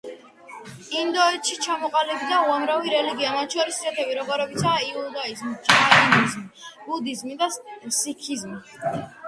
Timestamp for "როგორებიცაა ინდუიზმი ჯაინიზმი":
4.21-6.45